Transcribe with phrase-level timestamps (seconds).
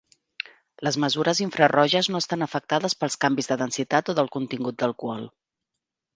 [0.87, 5.31] Les mesures infraroges no estan afectades pels canvis de densitat o del contingut d'alcohol.